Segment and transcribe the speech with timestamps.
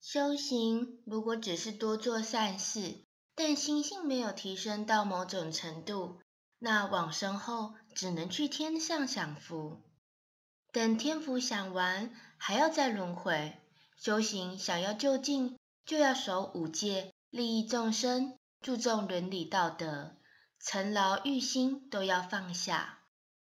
[0.00, 6.20] 修行如果只是多做善事，但心性没有提升到某种程度，
[6.58, 9.82] 那往生后只能去天上享福。
[10.72, 13.58] 等天福享完，还要再轮回。
[13.96, 20.16] 修行想要就近，就要守五戒，利益众生，注重伦理道德，
[20.60, 23.00] 尘劳欲心都要放下。